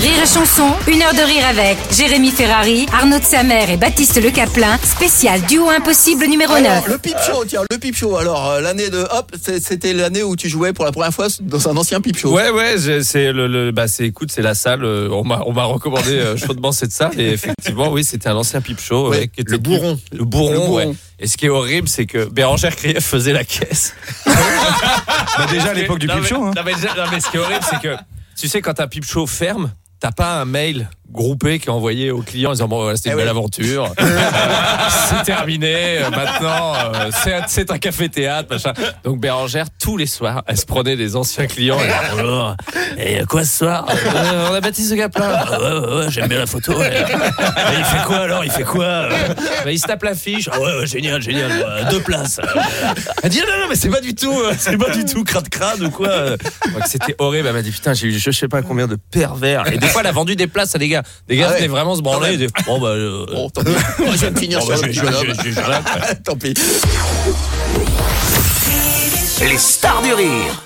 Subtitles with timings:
[0.00, 4.22] Rire et chanson, une heure de rire avec Jérémy Ferrari, Arnaud de Samer et Baptiste
[4.22, 6.66] Le Caplin, spécial duo impossible numéro 9.
[6.66, 8.16] Alors, le pipe show, tiens, le pipe show.
[8.16, 11.68] Alors, euh, l'année de hop, c'était l'année où tu jouais pour la première fois dans
[11.68, 12.32] un ancien pipe show.
[12.32, 14.84] Ouais, ouais, c'est le, le- bah, c'est, écoute, c'est la salle.
[14.84, 17.20] euh, On m'a, on m'a recommandé euh, chaudement cette salle.
[17.20, 19.10] Et effectivement, oui, c'était un ancien pipe show.
[19.10, 19.98] Ouais, ouais, qui était le bourron.
[20.12, 20.76] Le bourron, Le bourron.
[20.90, 20.94] ouais.
[21.18, 23.94] Et ce qui est horrible, c'est que Bérangère Krief faisait la caisse.
[24.24, 26.42] Bah, déjà à l'époque du pipe show.
[26.42, 26.52] hein.
[26.56, 27.96] Non, mais, non, mais ce qui est horrible, c'est que
[28.38, 32.10] tu sais, quand un pipe show ferme, t'as pas un mail groupé qui est envoyé
[32.10, 33.30] aux clients en disant bon voilà, c'était une Eh belle ouais.
[33.30, 33.92] aventure.
[34.00, 37.10] Euh, c'est terminé euh, maintenant euh,
[37.48, 38.72] c'est un- café théâtre machin.
[39.04, 41.78] Donc Bérangère tous les soirs elle se prenait des anciens clients.
[41.80, 42.56] Et bonjour
[42.98, 46.38] et quoi ce soir Euh, on a Baptiste Gaplin Ah ouais, ouais, ouais, j'aime bien
[46.38, 46.88] la photo ouais.
[47.00, 48.44] Et il fait quoi alors?
[48.44, 49.08] Il fait quoi
[49.64, 50.48] bah, il se tape l'affiche.
[50.52, 51.50] Ah ouais, ouais génial génial.
[51.90, 52.40] Deux places.
[53.22, 55.82] Elle dit non non mais c'est pas du tout c'est pas du tout crade crade
[55.82, 56.30] ou quoi.
[56.30, 57.46] Donc, c'était horrible.
[57.48, 59.70] Elle m'a dit putain j'ai eu je sais pas combien de pervers.
[59.72, 61.68] Et des fois elle a vendu des places à des gars des gars Ah venaient
[61.68, 63.70] vraiment se branler bon bah euh, Bon, tant pis.
[63.98, 65.04] Moi, je viens de finir sur bah, le petit je-
[65.54, 65.84] bonhomme.
[66.24, 66.54] Tant pis.
[69.40, 70.62] Les stars du rire.